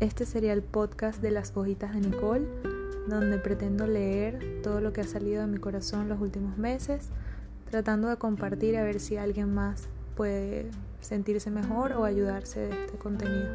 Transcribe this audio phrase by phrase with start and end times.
[0.00, 2.46] Este sería el podcast de las hojitas de Nicole,
[3.08, 7.08] donde pretendo leer todo lo que ha salido de mi corazón los últimos meses,
[7.68, 10.70] tratando de compartir a ver si alguien más puede
[11.00, 13.48] sentirse mejor o ayudarse de este contenido.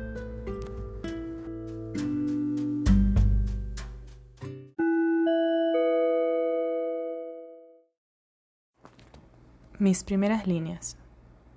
[9.79, 10.97] Mis primeras líneas.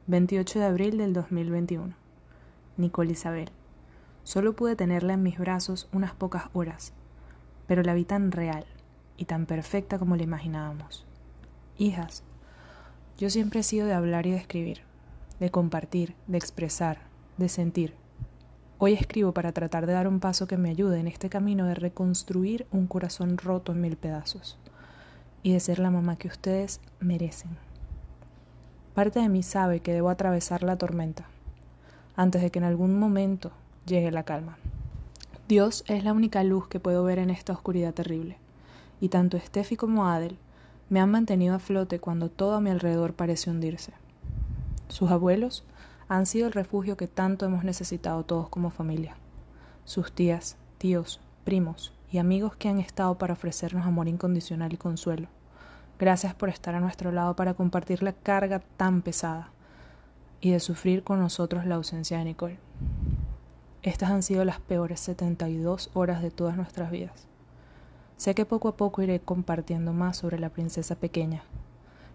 [0.06, 1.92] 28 de abril del 2021.
[2.76, 3.50] Nicole Isabel.
[4.26, 6.92] Solo pude tenerla en mis brazos unas pocas horas,
[7.68, 8.66] pero la vi tan real
[9.16, 11.06] y tan perfecta como la imaginábamos.
[11.78, 12.24] Hijas,
[13.18, 14.80] yo siempre he sido de hablar y de escribir,
[15.38, 16.98] de compartir, de expresar,
[17.36, 17.94] de sentir.
[18.78, 21.76] Hoy escribo para tratar de dar un paso que me ayude en este camino de
[21.76, 24.58] reconstruir un corazón roto en mil pedazos
[25.44, 27.56] y de ser la mamá que ustedes merecen.
[28.92, 31.26] Parte de mí sabe que debo atravesar la tormenta
[32.16, 33.52] antes de que en algún momento
[33.86, 34.58] llegue la calma.
[35.48, 38.36] Dios es la única luz que puedo ver en esta oscuridad terrible,
[39.00, 40.38] y tanto Steffi como Adel
[40.90, 43.92] me han mantenido a flote cuando todo a mi alrededor parece hundirse.
[44.88, 45.64] Sus abuelos
[46.08, 49.16] han sido el refugio que tanto hemos necesitado todos como familia.
[49.84, 55.28] Sus tías, tíos, primos y amigos que han estado para ofrecernos amor incondicional y consuelo.
[55.98, 59.50] Gracias por estar a nuestro lado para compartir la carga tan pesada
[60.40, 62.58] y de sufrir con nosotros la ausencia de Nicole.
[63.86, 67.28] Estas han sido las peores 72 horas de todas nuestras vidas.
[68.16, 71.44] Sé que poco a poco iré compartiendo más sobre la princesa pequeña,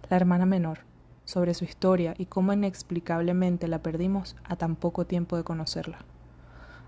[0.09, 0.79] la hermana menor,
[1.23, 5.99] sobre su historia y cómo inexplicablemente la perdimos a tan poco tiempo de conocerla.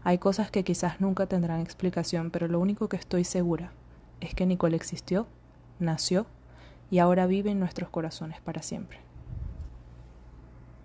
[0.03, 3.71] Hay cosas que quizás nunca tendrán explicación, pero lo único que estoy segura
[4.19, 5.27] es que Nicole existió,
[5.79, 6.25] nació
[6.91, 8.99] y ahora vive en nuestros corazones para siempre.